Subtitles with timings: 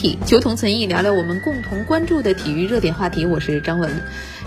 [0.00, 3.26] 体，求同存异，聊聊我们共同关注的体育热点话题。
[3.26, 3.90] 我是张文。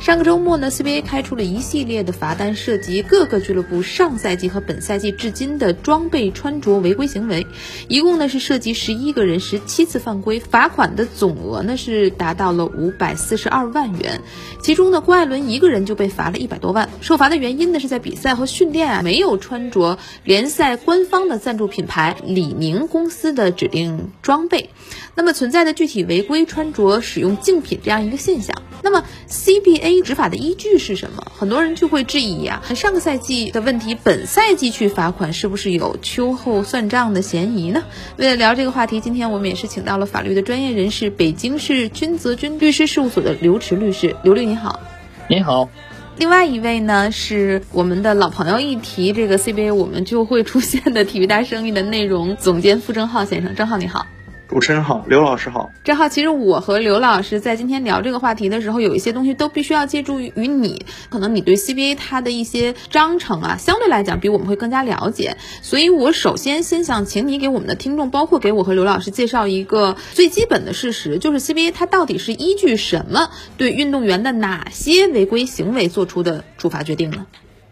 [0.02, 7.46] 上个周末呢，CBA 开出了一系列的罚单，涉及各个俱乐部上赛季和本赛季至今的装备穿着违规行为，
[7.88, 14.22] 一共呢是涉及十一个人，十七次犯规，罚款的总额呢是达到了五百四十二万元。
[14.64, 16.90] 其中呢，郭艾伦一个人就被罚了一百多万。
[17.00, 24.72] 受罚的原因呢是在比赛和训练啊没有穿着联赛官方的赞助品牌李宁公司的指定装备。
[25.16, 28.56] 那么存在的具体违规穿着使用竞品这样一个现象。
[28.82, 31.32] 那么 CBA 执法的依据是什么？
[31.38, 37.84] 很多人就会质疑啊，上个赛季的问题，本赛季去罚款是不是有秋后算账的嫌疑呢？
[38.18, 44.18] 为了聊这个话题，今天我们也是请到了法律的专业人士，北京市君泽君律师事务所的刘驰律师。
[44.22, 44.82] 刘律你好，
[45.30, 45.70] 你好。
[46.18, 54.06] 另外一位呢是我们的老朋友，一提这个 CBA 我们就会出现的体育大生意的内容总监傅正浩先生，正浩你好。
[54.54, 55.72] 主持人好，刘老师好。
[55.84, 60.86] 正好，其实我和刘老师在今天聊这个话题的时候，有一些东西都必须要借助于你。
[61.10, 65.38] 可能你对 CBA 它的一些章程啊，相对来讲比我们会更加了解。
[65.64, 77.26] 所以我首先先想请你给我们的听众，包括给我和刘老师介绍一个最基本的事实，就是 CBA 它到底是依据什么对运动员的哪些违规行为做出的处罚决定呢？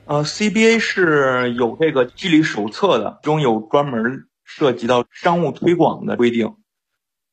[0.08, 6.56] 呃，CBA 是有这个纪律手册的，中有专门涉及到商务推广的规定。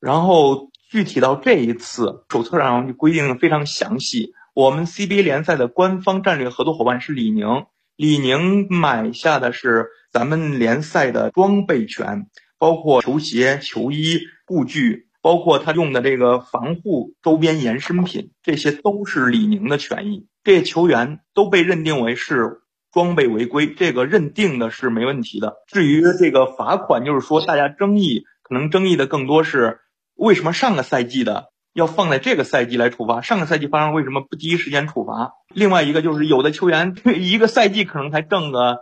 [0.00, 4.32] 然后具体到这一次手册上就规定的非常详细。
[4.54, 12.26] 我们 CBA 联赛的官方战略合作伙伴是李宁，李宁买下的是咱们联赛的装备权，
[12.58, 20.26] 包括球鞋、球衣、布具，包括他用的这个防护周边延伸品，这些都是李宁的权益。
[20.42, 25.56] 这些球员都被认定为是装备违规，这个认定的是没问题的。
[25.68, 29.80] 至于这个罚款，就是说大家争议可能争议的更多是。
[30.18, 33.20] 为什么上个赛季的要放在这个赛季来处罚？
[33.20, 35.34] 上个赛季发生为什么不第一时间处罚？
[35.54, 38.80] 另外一个就是有的球员一个赛季可能才挣个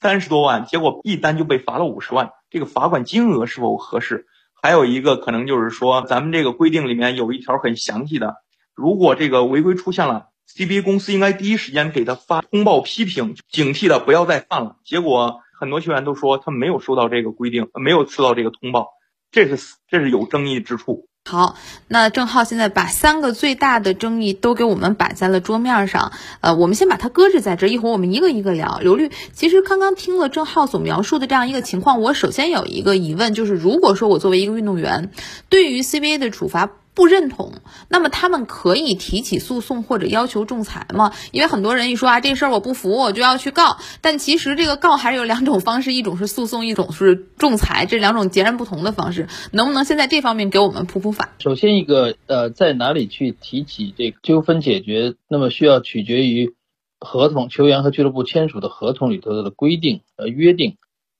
[0.00, 4.26] 三十多万，结果一单就被罚了五十万，这个罚款金额是否合适？
[4.62, 8.36] 还有一个可能就是说，咱们这个规定里面有一条很详细的，
[8.76, 14.76] 如果这个违规出现了，CBA 公司应该第一时间给他发通报批评，警惕的不要再犯了。
[14.84, 18.90] 结果很多球员都说他没有收到这个规定，没有收到这个通报。
[19.30, 21.06] 这是这是有争议之处。
[21.24, 21.56] 好，
[21.88, 26.12] 那郑浩现在把三个最大的争议都给我们摆在了桌面上。
[26.40, 28.78] 呃，我们先把它搁置在这，一会儿我们一个一个聊。
[28.80, 35.10] 刘律，其实刚刚听了郑浩所描述的这样一个情况，我首先有一个疑问，就是如果说我作为一个运动员，
[35.50, 36.70] 对于 CBA 的处罚。
[36.98, 37.52] 不认同，
[37.88, 41.12] 那么他们可以提起诉讼或者要求仲裁吗？
[41.30, 43.76] 因为很多人一说啊，这事儿我不服，我就要去告。
[44.00, 49.28] 但其实这个告还是有两种方式，一种是诉讼，一种是仲裁，这两种截然不同的方式。
[49.52, 51.30] 能不能先在这方面给我们普普法？
[51.38, 56.56] 首先一个呃，在哪里去提起这个纠纷解决，那么需要取决于
[56.98, 60.78] 合同球员和俱乐部签署的合同里头的规定和约定，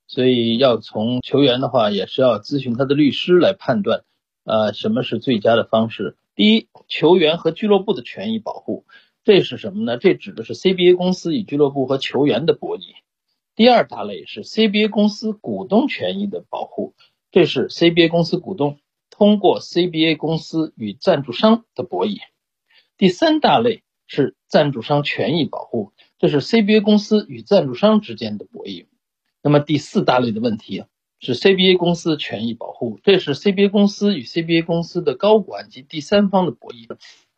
[0.09, 4.01] 所以要从球员的话，也是要咨询他的律师来判断。
[4.49, 6.17] 呃，什么是最佳的方式？
[6.35, 8.87] 第一，球员和俱乐部的权益保护，
[9.23, 9.99] 这是什么呢？
[9.99, 12.85] 这指的是 CBA 公司与俱乐部和球员的博弈。
[13.55, 16.95] 第二大类是 CBA 公司股东权益的保护，
[17.31, 18.79] 这是 CBA 公司股东
[19.11, 22.17] 通过 CBA 公司与赞助商的博弈。
[22.97, 28.87] 第三大类是赞助商权益保护，这是 CBA 公司与赞助商之间的博弈。
[29.43, 30.85] 那么第四大类的问题。
[31.21, 36.87] 是 CBA 公司权益保护，这是 CBA 公司与 CBA 公司的高管及第三方的博弈。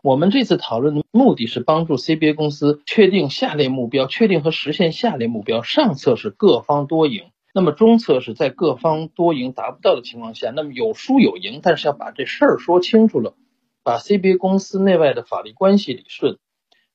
[0.03, 5.63] 我们这次讨论的目的是帮助 CBA 公司确定下列目标，确定和实现下列目标。
[5.63, 13.35] 上策是各方多赢，那么中策是在各方多赢达不到的情况下，那么有输有赢，但是要把这事儿说清楚了，
[13.83, 16.39] 把 CBA 公司内外的法律关系理顺。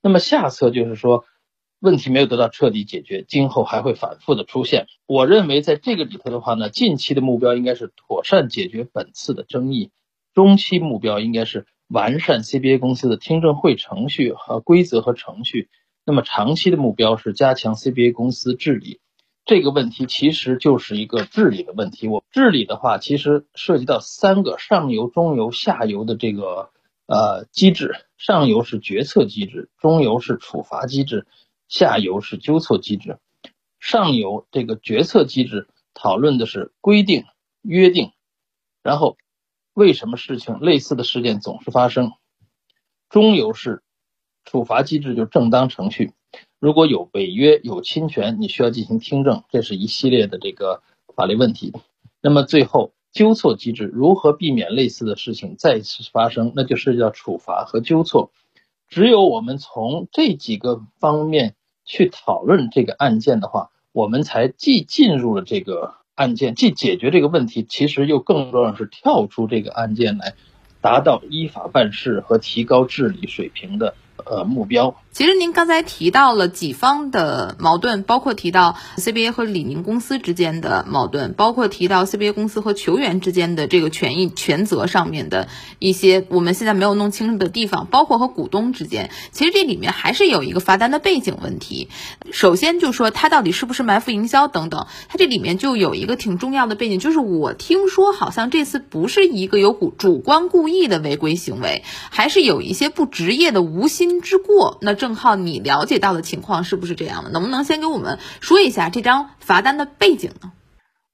[0.04, 1.26] 那么下策就是说。
[1.86, 4.88] 问题没有得到彻底解决，今后还会反复的出现。
[5.06, 9.92] 我认为在这个里头的话呢，近期的目标应该是妥善解决本次的争议，
[10.34, 15.70] 中期目标应该是完善 CBA 公司的听证会程序和规则和程序。
[16.04, 19.00] 那么长期的目标是加强 CBA 公司治理。
[19.46, 22.08] 这个问题其实就是一个治理的问题。
[22.08, 26.72] 我治理的话，其实涉及到三个上游、中游、下游的这个
[27.06, 27.94] 呃机制。
[28.18, 31.28] 上游是决策机制，中游是处罚机制。
[31.76, 33.20] 下游是纠错机制，
[33.82, 37.26] 上游这个决策机制讨论的是规定、
[37.62, 38.14] 约定，
[38.82, 39.18] 然后
[39.74, 42.14] 为什么事情类似的事件总是发生？
[43.10, 43.84] 中游是
[44.46, 46.14] 处罚机制，就正当程序，
[46.62, 50.82] 如果有违约、有侵权，你需要进行听证，这是一系列的这个
[51.14, 51.74] 法律问题。
[52.22, 58.32] 那么最后纠错机制，如何避免类似的事情再次发生，那就涉及到处罚和纠错。
[58.88, 70.34] 只有我们从这几个方面去讨论这个案件的话，我们才既进入了这个案件，既解决这个问题，其实又更重要是跳出这个案件来，
[70.82, 73.96] 达到依法办事和提高治理水平的。
[74.24, 74.96] 呃，目标。
[75.12, 85.48] 其实您刚才提到了几方的矛盾，包括提到 CBA 和李宁公司之间的矛盾，包括提到 CBA 公司和球员之间的这个权益权责上面的
[85.80, 89.10] 一些我们现在没有弄清楚的地方，包括和股东之间。
[89.32, 91.88] 其实这里面还是有一个罚单的背景问题。
[92.32, 104.05] 首先就说他到底是不是埋伏营销等等，他这里面就有一个挺重要的背景，就是我听说好像这次不是一个有主主观故意的违规行为，还是有一些不职业的无心。
[104.22, 107.30] 之过，那郑浩，你了解到的情况是不是这样的？
[107.30, 110.52] 能不能先给我们说一下这张罚单的背景呢？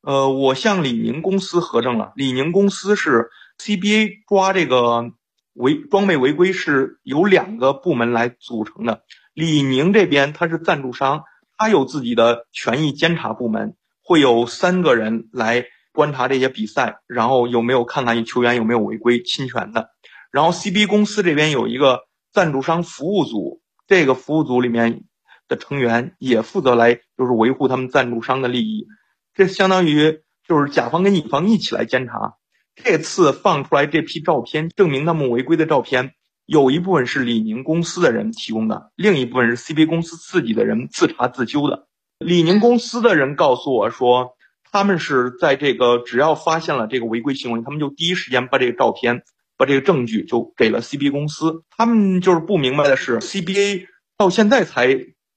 [0.01, 3.29] 呃，我向李宁公司核证了，李宁公司是
[3.59, 5.11] CBA 抓这个
[5.53, 9.03] 违装备违规是由两个部门来组成的。
[9.33, 11.23] 李宁这边他是赞助商，
[11.57, 19.89] 他有自己的权益监察部门，会有三个人来观察这些比赛，然后有没有看看球员有没有违规侵权的。
[20.31, 22.01] 然后 CBA 公司这边有一个。
[22.31, 25.03] 赞助商服务组这个服务组里面
[25.47, 28.87] 的成员也负责来，就是维护他们赞助商的利益。
[29.33, 32.35] 这相当于就是甲方跟乙方一起来监察。
[32.75, 36.13] 这次放出来这批照片，证明他们违规的照片，
[36.45, 41.87] 有一部分是李宁公司的人提供的，另一部分是 C B 公司自己的人自查自纠的。
[42.17, 44.37] 李宁公司的人告诉我说，
[44.71, 49.23] 他们是在这个只要发现了这个违规行为，他们就第一时间把这个照片。
[49.61, 53.85] 把这个证据就给了 CBA 公司，他们就是不明白的是，CBA
[54.17, 54.87] 到现在才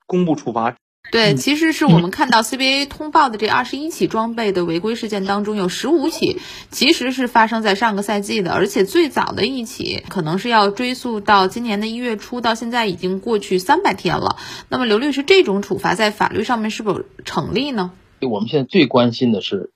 [0.06, 0.76] 公布处罚。
[1.12, 6.40] 对，其实是我们看到 CBA 通报的这二十一起装备的违规事件当中，有十五起
[6.70, 14.38] 其实是发生在上个赛季的，而且最早的一起可能是要追溯到今年的一月初，到现在已经过去三百天了。
[14.70, 17.92] 那么刘律师，这种处罚在法律上面是否成立呢？
[18.22, 19.70] 我们现在最关心的是，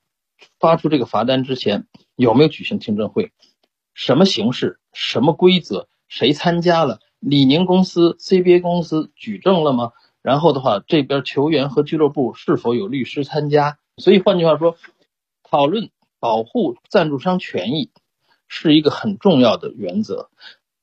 [0.58, 1.84] 发出这个罚单之前
[2.16, 3.30] 有没有举行听证会。
[3.98, 4.78] 什么形式？
[4.92, 5.88] 什么规则？
[6.06, 7.00] 谁参加了？
[7.18, 9.90] 李宁公司、CBA 公司举证了吗？
[10.22, 13.80] 然后的话，这边球员和俱乐部是否有律师参加？
[13.96, 14.76] 所以换句话说，
[15.42, 15.90] 讨论
[16.20, 17.90] 保护赞助商权益
[18.46, 20.30] 是一个很重要的原则。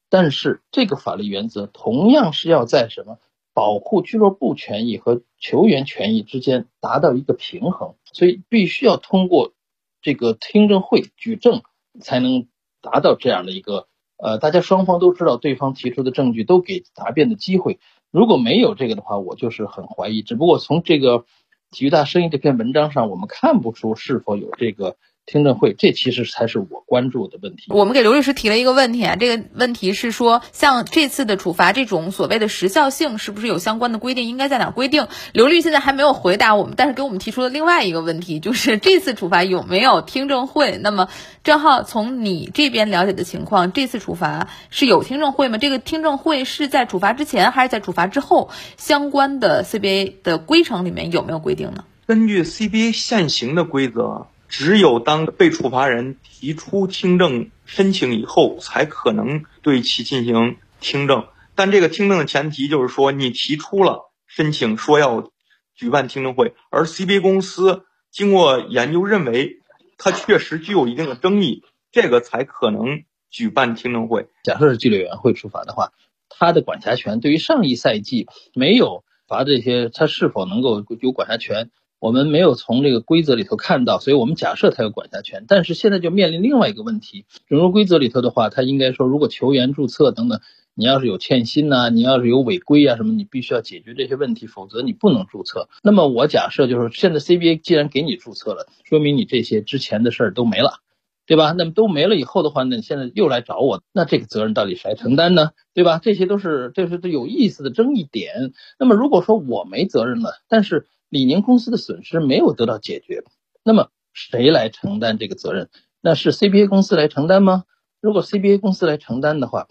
[0.09, 3.19] 但是这个法律原则同样是要在什么
[3.53, 7.95] 保护俱乐部权益和球员权益之间达到一个平衡。
[8.11, 9.53] 所以必须要通过
[10.01, 11.63] 这个听证会举证
[12.01, 12.49] 才能。
[12.85, 13.87] 达到这样的一个，
[14.17, 17.79] 呃，大家双方都知道对方提出的证据都给答辩的机会。
[18.11, 20.21] 如果没有这个的话，我就是很怀疑。
[20.21, 21.25] 只不过从这个
[21.71, 24.95] 体育大生意这篇文章上，我们看不出是否有这个。
[25.25, 27.63] 听证会，这其实才是我关注的问题。
[27.69, 34.27] 我们给刘律师提了一个问题啊，这个问题是说，像这次的处罚这种所谓的时效性，是不是有相关的规定？
[34.27, 35.07] 应该在哪规定？
[35.33, 40.77] 刘律现在还没有回答我们，但是给我们提出了另外一个问题，就是这次处罚有没有听证会？
[40.77, 41.09] 那么
[41.43, 45.57] 郑浩，从你这边了解的情况，这次处罚是有听证会吗？
[45.57, 48.51] 这个听证会是在处罚之前还是在处罚之后？
[48.77, 51.83] 相关的 CBA 的规程里面有没有规定呢？
[52.05, 54.27] 根据 CBA 现行的规则。
[54.47, 61.27] 只有当被处罚人提出听证申请以后，才可能对其进行听证。
[61.55, 65.31] 但这个听证的前提就是说，你提出了申请，说要
[65.73, 69.61] 举办听证会，而 CBA 公司经过研究认为，
[69.97, 74.27] 它确实具有一定的争议，这个才可能举办听证会。
[74.43, 75.91] 假设是纪律委员会处罚的话，
[76.29, 81.71] 他的管辖权对于上一赛季没有罚这些，他是否能够有管辖权？
[82.05, 85.45] 我们没有从这个规则里头看到，所以我们假设他有管辖权。
[85.47, 90.39] 但是现在就面临另外一个问题，整个规则里头的话，他应该说，如果球员注册等等，
[90.75, 95.67] 你要是有欠薪呐，你要是有违规啊什么，你必须要解决这些问题，否则你不能注册。
[95.81, 100.81] 那么我假设就是，现在 CBA 既然给你注册了，说明你这些之前的事儿都没了，
[101.25, 101.53] 对吧？
[101.57, 105.53] 那么都没了以后的话，那你现在又来找我，那这个责任到底谁承担呢？
[105.73, 105.99] 对吧？
[106.03, 108.53] 这些都是这是有意思的争议点。
[108.77, 113.23] 那么如果说我没责任了，但是李宁公司的损失没有得到解决，
[113.63, 115.69] 那么谁来承担这个责任？
[116.01, 117.63] 那是 CBA 公司来承担吗？
[118.01, 119.67] 如果 CBA 公司来承担的话，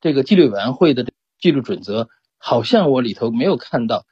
[0.00, 1.06] 这个纪律委员会的
[1.38, 2.08] 纪律准则
[2.38, 4.06] 好像我里头没有看到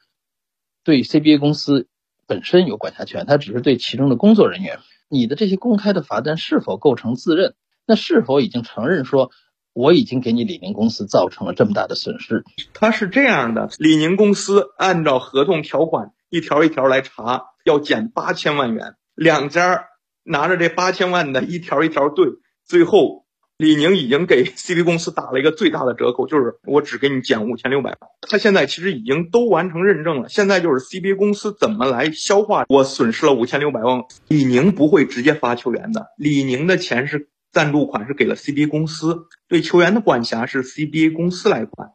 [0.83, 1.87] 对 CBA 公司
[2.27, 4.79] 本身有管辖权，它只是对其中的工作人员。
[5.09, 7.55] 你的这些公开的罚单是否构成自认？
[7.85, 9.31] 那是否已经承认说
[9.73, 12.45] 我已经给你李宁公司造成了这么大的损失？
[12.73, 16.13] 他是这样的，李宁公司按照合同条款。
[16.33, 18.95] 一条一条来查，要减八千万元。
[19.13, 19.85] 两家
[20.23, 22.25] 拿着这八千万的一条一条对，
[22.65, 27.99] 最后李宁已经给 CP 公司打了一个最大的折扣，就是我只给你减五千六百万。
[28.27, 34.01] 他现在其实已经都完成认证了，现在就是 CB 公司怎么来消化我损失了五千六百万。
[34.27, 41.91] 李宁不会直接发球员的，李宁的钱是赞助款，是给了 CB 公司，对球员的管辖是 CBA 公司来管。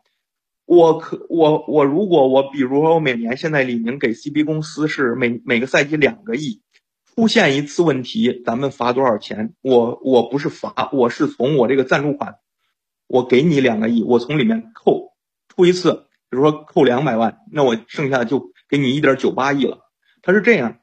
[0.69, 6.61] 我可我我如果我比如说我每年现在李宁给 CB 公司是每每个赛季两个亿，
[7.07, 9.55] 出现一次问题，咱们罚多少钱？
[9.63, 12.35] 我我不是罚，我是从我这个赞助款，
[13.07, 15.15] 我给你两个亿，我从里面扣
[15.49, 19.91] 出一次，比如说扣两百万，那我剩下的就给你一点九八亿了。
[20.21, 20.81] 他是这样，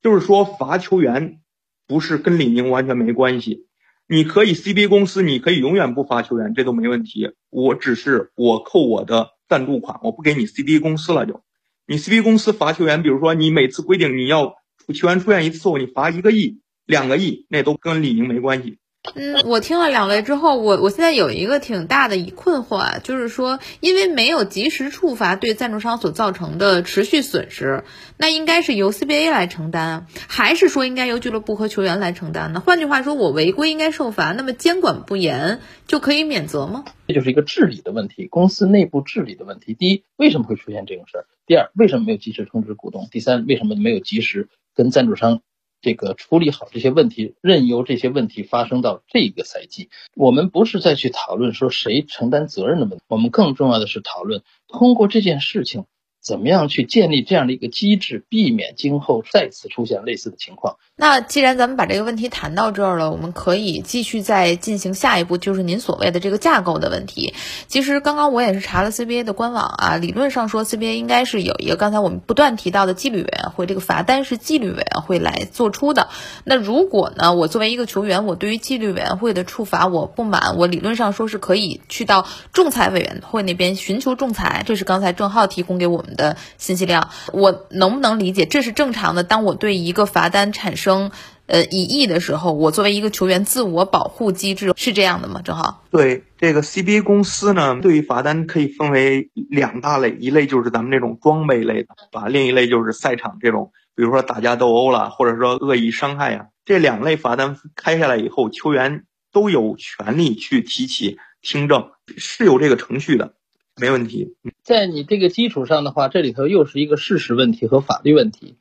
[0.00, 1.40] 就是说罚球员
[1.88, 3.66] 不是跟李宁完全没关系。
[4.06, 7.30] 你可以 CBA 公司，你可以永远不罚球员，这都没问题。
[7.50, 11.42] 我只是我扣我的赞助款，我不给你 CBA 公司了就。
[11.86, 14.54] 你 CBA 公司罚球员，比如说你每次规定你要
[14.94, 18.78] 球员出现一次错误，你罚一个亿、两个亿，那都跟李宁没关系。
[19.14, 27.84] 嗯，我听了两位之后，我我现在有一个挺大的困惑啊，就是说，因为没有及时处罚对赞助商所造成的持续损失，
[28.16, 32.60] 那应该是由 CBA 来承担，还是说应该由俱乐部和球员来承担呢？
[32.60, 36.84] 换句话说，我违规应该受罚，那么监管不严就可以免责吗？
[37.06, 39.74] 这就是一个治理的问题，公司内部治理的问题。
[39.74, 41.26] 第一，为什么会出现这种事儿？
[41.46, 43.06] 第二，为什么没有及时通知股东？
[43.12, 45.42] 第三，为什么没有及时跟赞助商？
[45.84, 49.90] 这个处理好这些问题，任由这些问题发生到这个赛季。
[50.16, 55.84] 我们不是再去讨论说谁承担责任的问题，我们更重要的是讨论通过这件事情。
[56.24, 60.76] 怎么样去建立这样的一个机制，避免今后再次出现类似的情况？
[60.96, 67.34] 那既然咱们把这个问题谈到这儿了，我们可以继续再进行下一步，就是您所谓的这个架构的问题。
[67.66, 76.08] 其实刚刚我也是查了 CBA 的官网啊，理论上说 CBA 应该是有一个刚才我们不断提到的纪律委员会，这个罚单是纪律委员会来做出的。
[76.44, 84.62] 那如果呢，我作为一个球员，我对于纪律委员会的处罚我不满，我理论上说是可以去到仲裁委员会那边寻求仲裁。
[84.64, 86.13] 这是刚才郑浩提供给我们。
[86.14, 89.22] 的信息量，我能不能理解这是正常的？
[89.22, 91.10] 当我对一个罚单产生
[91.46, 95.40] 呃疑义的时候，我作为一个球员自我保护机制是这样的吗？
[95.44, 113.34] 正好，对这个 CBA 公司呢，对于罚单可以分为两大类，一类就是咱们这种装备类的，啊，另一类就是赛场这种，比如说打架斗殴了，或者说恶意伤害呀，这两类罚单开下来以后，球员都有权利去提起听证，是有这个程序的。
[113.76, 118.54] 没问题，在你这个基础上的话，这里头又是一个事实问题和法律问题。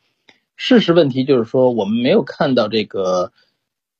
[0.56, 3.32] 事实问题就是说，我们没有看到这个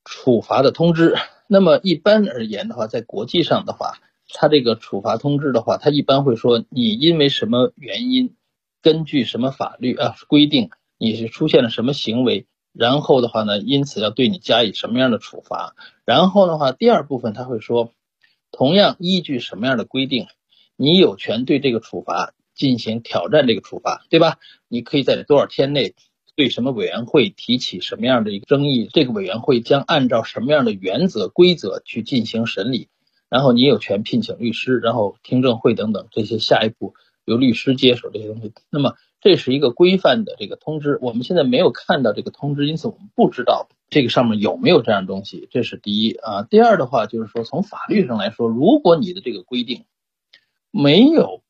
[0.04, 1.16] 处罚的通知。
[1.48, 8.36] 那么一般而言的话，在国际上的话，他这个处罚通知的话，他一般会说你因为什么原因，
[8.82, 15.76] 根据什么法律啊规定，你是出现了什么行为，然后的话呢，因此要对你加以什么样的处罚。
[16.06, 17.92] 然后的话，第二部分他会说，
[18.52, 20.26] 同样依据什么样的规定。
[20.76, 24.38] 你有权对这个处罚进行挑战，这个处罚，对吧？
[24.68, 25.94] 你可以在多少天内
[26.36, 32.90] 对什么委员会提起什么样的一个争议，这个委员会将按照什么样的原则规则去进行审理，
[33.30, 38.52] 然后你有权聘请律师，然后听证会等等这些下一步由律师接手这些东西。
[38.72, 45.48] 那么这是一个规范的这个通知，我们现在没有看到这个通知，因此我们不知道这个上面有没有这样东西。
[45.52, 46.44] 这是第一啊。
[46.44, 49.86] 第二的话就是说，从法律上来说，如果你的这个规定。
[50.74, 51.44] 没有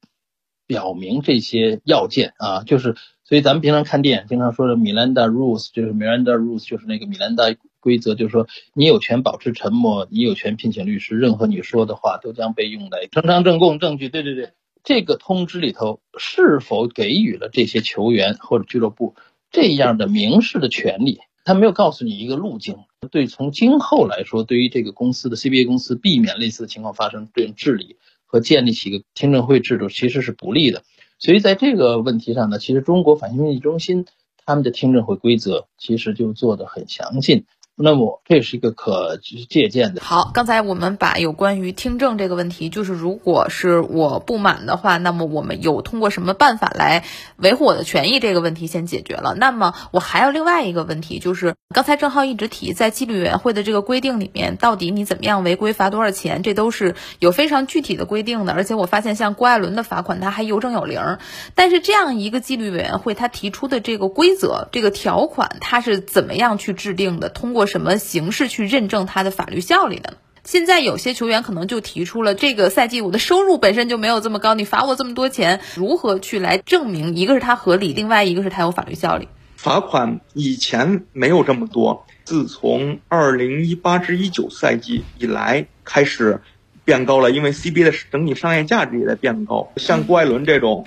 [0.67, 7.45] 表明这些要件啊，就是所以咱们平常看电影经常说的米兰达 rules，就是 Miranda rules，就是那个米兰达
[7.79, 14.09] 规则，就是说你有权保持沉默，你有权聘请律师，任何你说的话都将被用来呈堂证供证据。
[14.09, 14.51] 对对对，
[14.83, 19.15] 这个通知里头是否给予了这些球员或者俱乐部
[19.51, 21.19] 这样的明示的权利？
[21.45, 22.77] 他没有告诉你一个路径，
[23.11, 27.97] 对从今后来说，对于这个公司的 CBA 公司避免类似的情况发生，这种治理。
[28.33, 30.81] 和建立起一个听证会制度其实是不利的，
[31.19, 34.07] 所以在这个问题上呢，其实中国反兴奋剂中心
[34.43, 37.45] 他们的听证会规则其实就做得很详尽。
[37.75, 40.01] 那么这是一个可借鉴的。
[40.03, 47.03] 好，刚才我们把有关于听证这个问题，就是如果是我不满的话，那么我们有通过什么办法来
[47.37, 49.33] 维护我的权益这个问题先解决了。
[49.35, 58.53] 那么我还有另外一个问题，就是刚才郑浩一直提，在纪律委员会的这个规定里面，到底你怎么样违规罚多少钱，这都是有非常具体的规定的。
[58.53, 61.17] 而且我发现像郭艾伦的罚款，他还有整有零。
[61.55, 67.29] 但是这样一个纪律委员会，他提出的这个规则、这个条款，他是怎么样去制定的？
[67.29, 70.17] 通过什么形式去认证它的法律效力的呢？
[70.43, 77.15] 现在有些球员可能就提出了，这个赛季我的收入本身就没有这么高，你罚我这么多钱，如何去来证明？
[77.15, 79.29] 一个是他合理，另外一个是他有法律效力。
[79.55, 86.41] 罚款以前没有这么多，自从二零一八至一九赛季以来开始
[86.83, 89.71] 变高了，因为 CBA 的整体商业价值也在变高。
[89.77, 90.85] 像郭艾伦这种，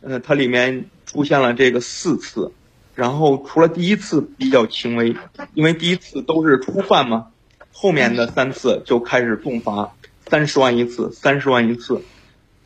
[0.00, 2.50] 呃，它里面出现了这个四次，
[2.96, 5.14] 然后除了第一次比较轻微，
[5.54, 7.26] 因为第一次都是初犯嘛，
[7.72, 9.94] 后面的三次就开始重罚，
[10.26, 12.02] 三十万一次，三十万一次。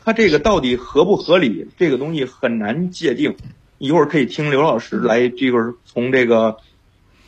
[0.03, 1.67] 它这个到底合不合理？
[1.77, 3.35] 这个东西很难界定。
[3.77, 6.57] 一会儿可以听刘老师来，这个从这个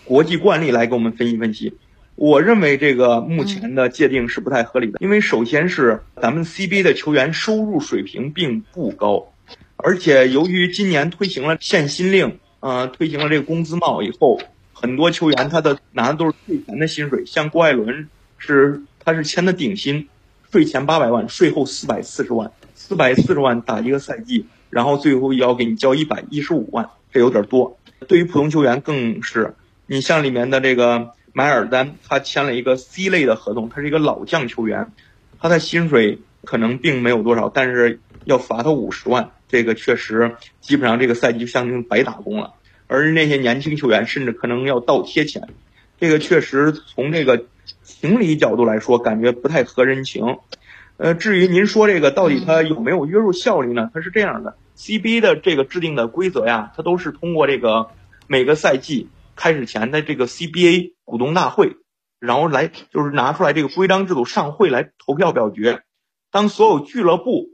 [0.05, 1.73] 国际惯例来给我们分析分析。
[2.15, 9.33] 我认为这个目前的界定是不太合理的，因为首先是咱们 CBA 的球员收入水平并不高，
[9.75, 14.39] 而且由于今年推行了限薪令，呃，推行了这个工资帽以后，
[14.71, 20.07] 很多球员他的拿的都是税前的薪水，像郭艾伦是他是签的顶薪，
[20.49, 22.53] 税前八百万，税后四百四十万。
[22.73, 27.77] 四百四十万打一个赛季，然后最后要给你交一百一十五万，这有点多。
[28.07, 29.55] 对于普通球员更是，
[29.85, 34.93] 你像里面的这个买尔丹，他签了一个 C 类的合同，他是一个老将球员，
[35.37, 42.55] 他的薪水可能并没有多少，但是要罚他五十万，这个确实基本上这个赛季就相当于白打工了。
[42.87, 45.47] 而那些年轻球员甚至可能要倒贴钱，
[45.99, 47.45] 这个确实从这个
[47.83, 50.37] 情理角度来说，感觉不太合人情。
[50.97, 53.91] 呃，至于您说这个到底它有没有约束效力呢？
[53.93, 57.91] 它是这样的，CBA 的这个制定的规则呀，它都是通过这个
[58.25, 61.77] 每个赛季开始前的这个 CBA 股东大会，
[62.19, 65.83] 然后来就是拿出来这个规章制度上会来投票表决。
[66.31, 67.49] 当所有俱乐部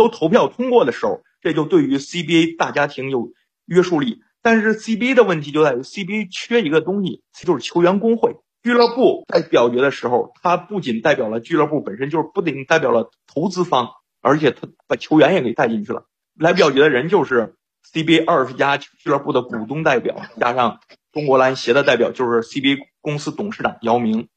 [0.00, 3.32] 都投票通过的时候，这就对于 CBA 大家庭有
[3.66, 4.22] 约束力。
[4.40, 8.36] 但是 CBA 的问题就在于 CBA 缺一个东西，就是球员工会。
[8.62, 13.90] 俱乐部在表决的时候，它不仅代表了俱乐部本身，就是不仅代表了投资方，
[14.22, 16.06] 而且他把球员也给带进去了。
[16.34, 17.56] 来表决的人就是
[17.92, 20.80] CBA 二十家俱乐部的股东代表，加上
[21.12, 24.28] 中国篮协的代表，就是 CBA 公司董事长姚明，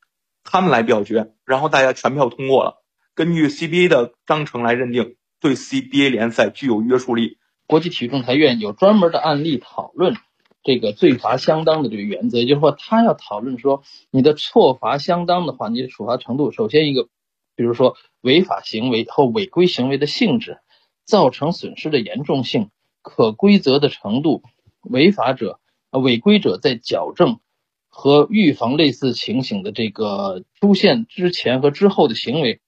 [0.43, 2.83] 他们来表决，然后大家全票通过了。
[3.15, 7.37] 根据 CBA 的章程来认定，对 CBA 联赛具有约束力。
[7.67, 10.15] 国际体育仲裁院有专门的案例讨论。
[10.63, 17.09] 这个罪罚相当的这个原则，也就是说，他要讨论说，你的错罚相当的话，你的处罚程度，首先一个，
[17.57, 20.59] 比如说违法行为或违规行为的性质，
[21.03, 22.69] 造成损失的严重性，
[23.01, 24.41] 可归责的程度，
[24.81, 25.59] 违法者、
[25.91, 27.41] 违规者在矫正
[27.89, 32.61] 和预防类似情形的这个出现之前和之后的行为，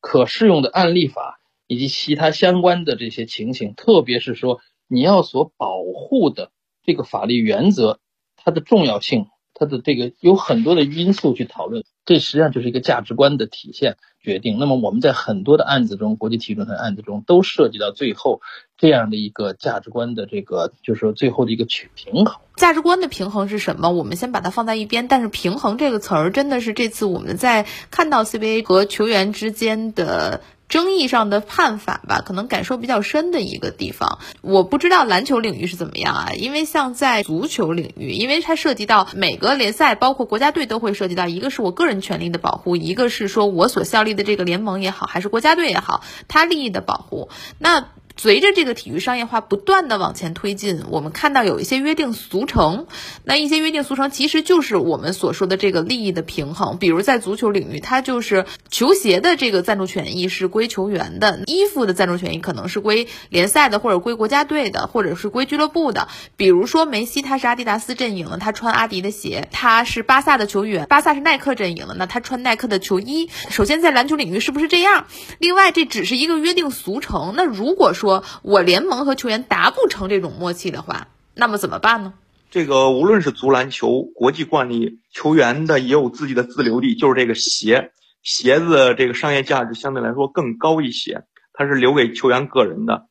[0.00, 1.35] 可适用的案例法
[1.66, 6.50] 以及其他相关的这些情形，特别是说你要所保护的。
[6.88, 7.98] 这个法律原则，
[8.36, 14.60] 它的重要性，它的这个有很多的因素去讨论，这实际上就是一个价值观的体现决定。
[14.60, 18.40] 那么我们在很多的案子中，国际体育仲裁案子中，都涉及到最后
[18.78, 22.36] 这样的一个价值观的这个，就是说最后的一个取平衡。
[22.54, 23.90] 价值观的平衡是什么？
[23.90, 25.08] 我们先把它放在一边。
[25.08, 30.40] 但是平衡这个词儿，真的是这次我们在看到 CBA 和球员之间的。
[30.68, 36.32] 争议上的判法吧，可能感受比较深的一个地方，我不知道篮球领域是怎么样啊？
[36.36, 47.28] 因为像在足球领域，因为它涉及到每个联赛，包括国家队都会涉及到，一个是我个人权利的保护，一个是说我所效力的这个联盟也好，还是国家队也好，它利益的保护。
[47.58, 52.86] 那随着这个体育商业化不断的往前推进，我们看到有一些约定俗成，
[53.24, 56.78] 那一些约定俗成其实就是我们所说的这个利益的平衡。
[56.78, 66.08] 比如在足球领域，它就是球鞋的这个赞助权益是归球员的，衣服的赞助权益可能是归联赛的，或者归国家队的，或者是归俱乐部的。
[66.36, 73.28] 比如说梅西他是阿迪达斯阵营的，他穿阿迪的鞋；他是巴萨的球员，巴萨是耐克阵营的，那他穿耐克的球衣。
[73.50, 75.06] 首先在篮球领域是不是这样？
[75.38, 77.34] 另外这只是一个约定俗成。
[77.36, 82.14] 那如果说说我联盟和球员达不成这种默契的话，那么怎么办呢？
[82.52, 87.90] 这个无论是足篮球国际惯例，球员的也有自己的自留地，就是这个鞋，
[88.22, 93.08] 鞋子这个商业价值相对来说更高一些，它是留给球员个人的。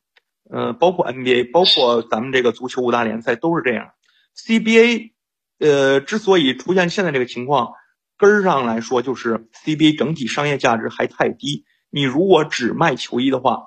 [0.50, 3.88] 呃，包括 NBA，包括咱们这个足球五大联赛都是这样。
[4.34, 5.10] CBA，
[5.58, 7.72] 呃，之所以出现现在这个情况，
[8.16, 11.66] 根儿上来说就是 CBA 整体商业价值还太低。
[11.90, 13.64] 你如果只卖球衣的话，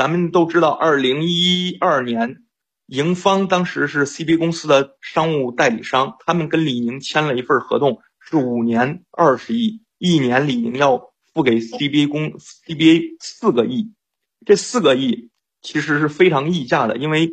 [0.00, 2.36] 咱们都知道，二零一二年，
[2.86, 13.92] 盈方当时是 CBA 公司的商务代理商，他们跟李宁签了一份合同，是五年二十亿，一年李宁要付给 CBA 公 CBA 四个亿，
[14.46, 15.28] 这四个亿
[15.60, 17.32] 其实是非常溢价的，因为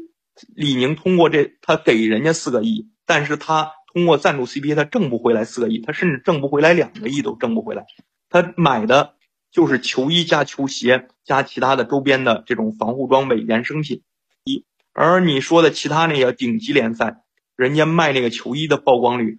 [0.53, 7.85] 李宁通过这他给人家四个亿，但是他通过赞助 CBA 他挣不回来四个亿，他甚至挣不回来两个亿都挣不回来，
[8.29, 9.15] 他买的。
[9.57, 14.03] 就是球衣加球鞋加其他的周边的这种防护装备衍生品，
[14.43, 17.23] 一而你说的其他那个顶级联赛，
[17.55, 19.37] 人家卖那个球衣的曝光率，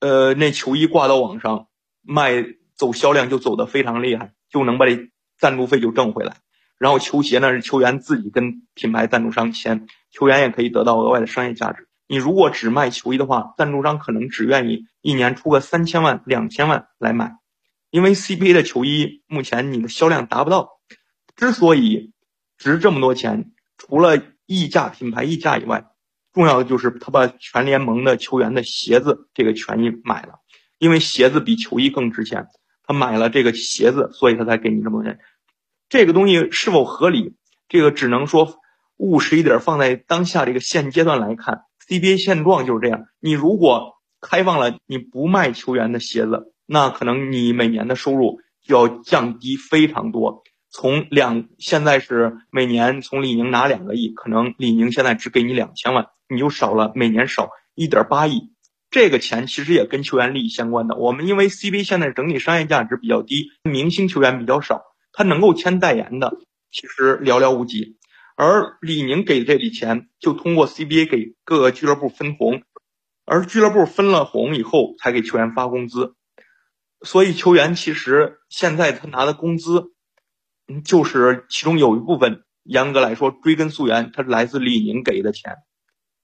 [0.00, 1.68] 呃，那球衣挂到网上
[2.02, 2.44] 卖，
[2.76, 6.36] 走销量就走得非常厉害，就能把这赞助费就挣回来。
[6.78, 11.88] 然后球鞋呢是球员自己跟品牌赞助商签，球员也可以得到额外的商业价值。
[12.06, 17.38] 你如果只卖球衣的话，赞助商可能只愿意一年出个三千万、两千万来买，
[17.94, 20.80] 因为 CBA 的球衣目前你的销量达不到。
[21.36, 22.12] 之所以
[22.58, 25.84] 值这么多钱，除了溢价、品牌溢价以外，
[26.32, 30.40] 重要的就是他把全联盟的球员的鞋子这个权益买了，
[30.78, 32.48] 因为鞋子比球衣更值钱，
[32.82, 35.20] 他买了这个鞋子，所以他才给你这么多钱。
[35.88, 37.36] 这个东西是否合理？
[37.68, 38.56] 这个只能说
[38.96, 43.04] 务实一点，放在当下这个现阶段来看，CBA 现状就是这样。
[43.20, 50.42] 你如果开放了，你不卖球员的鞋子，那可能你每年的收入就要降低非常多。
[50.70, 58.50] 从两现在是每年从李宁拿两个亿，可能李宁现在只给你两千万，你就少了每年少一点八亿。
[58.90, 60.96] 这个钱其实也跟球员利益相关的。
[60.96, 64.82] 我们因为 CBA 现在整体商业价值比较低，明星球员比较少。
[65.12, 66.38] 他能够签代言的
[66.72, 67.98] 其实寥寥无几，
[68.36, 72.62] 而李宁给的这笔钱就通过 CBA 给各个俱乐部分红，
[73.24, 76.16] 而俱乐部分了红以后才给球员发工资，
[77.04, 79.92] 所以球员其实现在他拿的工资，
[80.84, 85.58] 就是其中有一部分严格来说追根溯源，他是来自李宁给的钱。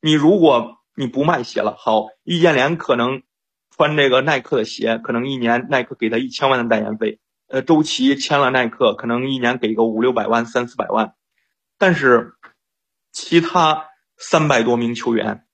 [0.01, 3.23] 你如果你不卖鞋了，好，易建联可能
[3.77, 7.21] 穿这个耐克的鞋，可能一年耐克给他一千万的代言费。
[7.49, 11.14] 呃，周琦签了耐克，可能一年给个五六百万、三四百万，
[11.79, 12.35] 但是
[13.12, 15.45] 其他三百多名球员，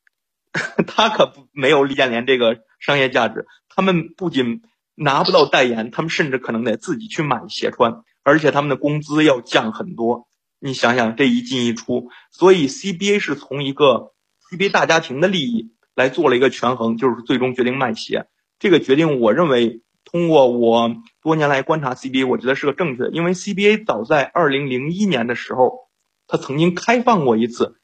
[0.87, 3.47] 他可不没有易建联这个商业价值。
[3.69, 4.62] 他们不仅
[4.97, 10.27] 拿不到代言，他们甚至可能得自己去买鞋穿，而且他们的工资要降很多。
[10.59, 14.13] 你想想这一进一出，所以 CBA 是从一个
[14.51, 18.27] CBA 大家庭的利益来做了一个权衡，就是最终决定卖鞋。
[18.59, 19.83] 这个决定，我认为。
[20.09, 25.89] 通过我多年来观察 CBA，我觉得是个正确的，因为 CBA 早在二零零一年的时候，
[26.29, 27.81] 他曾经开放过一次，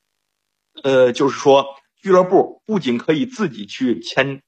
[0.84, 1.66] 呃，就是说
[2.00, 4.40] 俱乐部不仅可以自己去签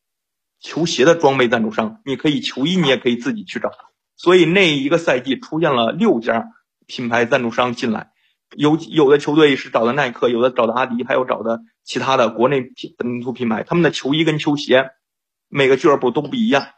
[0.64, 3.70] 球鞋的装备赞助商，你可以球衣你也可以自己去找，
[4.16, 6.46] 所以那一个赛季出现了六家
[6.86, 8.12] 品牌赞助商进来，
[8.56, 14.88] 有有的球队是找的耐克，有的找的阿迪，还有找的其他的国内品本土品牌，他们的球衣跟球鞋
[15.50, 16.68] 每个俱乐部都不一样。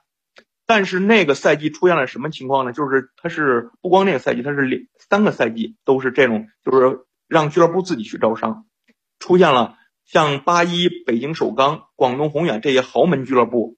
[0.66, 2.72] 但是那个赛季出现了什么情况呢？
[2.72, 8.66] 就是它是不光那个赛季，它是两三个赛季都是这种，就是让俱乐部自己去招商，
[9.20, 13.76] 出现了像八一、北京首钢、广东宏远这些豪门俱乐部，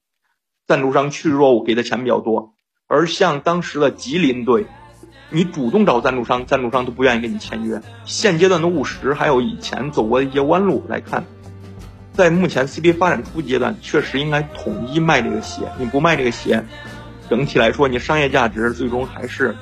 [0.66, 2.52] 赞助商趋之若鹜，给的钱比较多。
[2.86, 4.66] 而像当时的吉林队，
[5.30, 7.80] 你主动找赞助商，赞助商都不愿意跟你签约。
[8.04, 11.24] 现阶段的务实，还有以前走过的一些弯路来看。
[12.12, 15.62] 在目前 CBA 发展初阶段，确实应该统一卖这个鞋。
[15.78, 16.62] 你不卖这个鞋，
[17.30, 19.56] 整体来说，你商业价值最终还是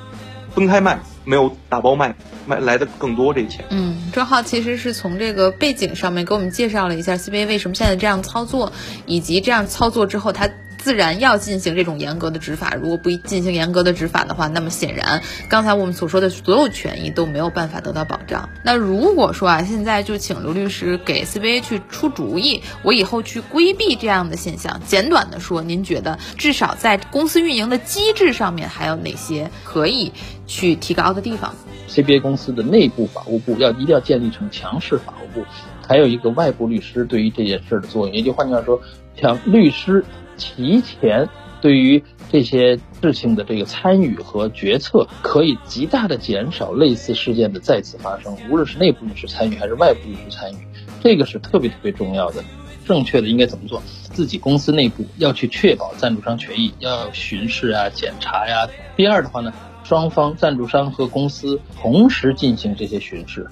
[0.57, 2.15] 分开卖，没有打包卖，
[2.47, 3.63] 卖来的更多这钱。
[3.69, 8.71] 嗯，周浩其实是从这个背景上面给我们介绍了一下 CBA 为什么现在这样操作，
[9.05, 10.49] 以及这样操作之后他。
[10.87, 18.47] 自然要进行这种严格的执法，如果不进行严格的执法的话，那么显然刚才我们所说的所有权益都没有办法得到保障。
[18.63, 24.79] 那如果说啊，现在就请刘律师给 CBA 去出主意，我以后去规避这样的现象。
[24.85, 30.13] 简短的说，您觉得至少在公司运营的机制上面还有哪些可以
[30.45, 31.53] 去提高的地方
[31.89, 35.45] ？CBA 公司的内部法务部要一定要建立成强势法务部，
[35.85, 38.79] 还有一个外部律师对于这件事的作用，也就换句话说，
[39.19, 40.05] 强律师。
[40.37, 41.27] 提前
[41.61, 48.37] 对于这些事情的这个参与和决策，可以极大的减少类似事件的再次发生。
[48.49, 50.57] 无论是内部律师参与还是外部律师参与，
[51.01, 52.43] 这个是特别特别重要的。
[52.85, 53.81] 正确的应该怎么做？
[54.13, 58.69] 自己公司内部要去确保赞助商权益，要巡视啊、检查呀。
[58.95, 63.47] 第二的话呢，双方赞助商和公司同时进行这些巡视。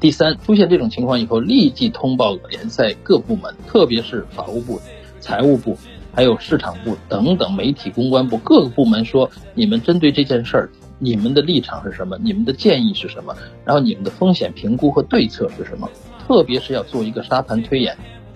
[0.00, 4.80] 第三，出现这种情况以后，立即通报联赛各部门，特别是法务部、
[5.20, 5.78] 财务部。
[6.16, 12.16] 还有市场部等等媒体公关部各个部门说，你们针对这件事儿，你们的立场是什么？
[12.22, 13.36] 你们的建议是什么？
[13.66, 15.86] 然后你们的风险评估和对策是什么？
[16.26, 17.94] 特别是要做一个沙盘推演，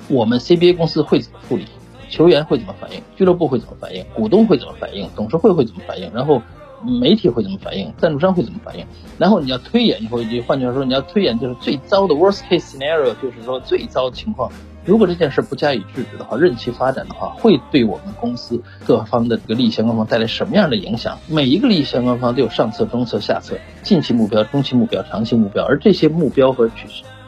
[0.09, 1.65] 我们 CBA 公司会怎么处理？
[2.11, 3.01] 球员会怎么反应？
[3.17, 4.05] 俱乐部会怎么反应？
[4.15, 5.09] 股东会怎么反应？
[5.17, 6.13] 董事会会怎么反应？
[6.13, 6.43] 然后
[6.85, 7.91] 媒体会怎么反应？
[7.97, 8.85] 赞助商会怎么反应？
[9.17, 14.53] 然后你要推演以后，就换句话说，你要推演就是最糟的 worst case scenario，就是说最糟的情况。
[14.85, 21.19] 如果这件事不加以制止的话，任其发展的话，会对我们公司各方的这个利益相关方带来什么样的影响？
[21.29, 26.71] 每一个利益相关方都有上策、中策、下策，近期目标、中期目标、长期目标，而这些目标和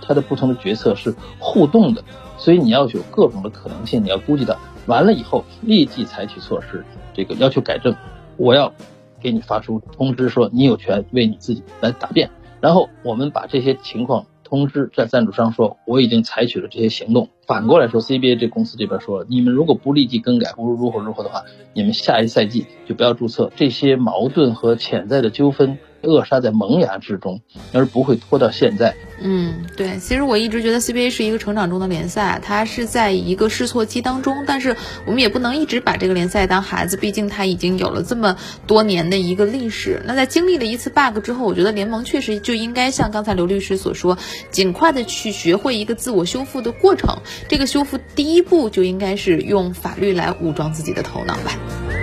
[0.00, 2.02] 它的不同的决策是互动的，
[2.38, 7.94] 所以你要有各种的可能性，你要估计到完了以后立即采取措施，这个要求改正，
[8.38, 8.72] 我要
[9.20, 14.26] 给你发出通知说你有权为你自己来答辩，然后我们把这些情况。
[14.52, 17.30] 通知在赞助商说我已经采取了这些行动。
[17.46, 23.50] 反过来说，CBA 这公司这边说，你们如果不立即更改，不如如何如何的话，你们下一赛季就不要注册。
[23.56, 25.78] 这些矛盾和潜在的纠纷。
[26.02, 27.40] 扼杀在萌芽之中，
[27.72, 28.94] 而不会拖到现在。
[29.24, 38.36] 嗯，对，其实我一直觉得 CBA 是一个成长中的联赛，它是在一个试错期当中，但是我们也不能一直把这个联赛当孩子，毕竟它已经有了这么
[38.66, 40.02] 多年的一个历史。
[40.04, 44.18] 那在经历了一次 bug 之后，我觉得联盟确实就应该像刚才刘律师所说，
[44.50, 47.18] 尽快的去学会一个自我修复的过程。
[47.48, 52.01] 这个修复第一步就应该是用法律来武装自己的头脑吧。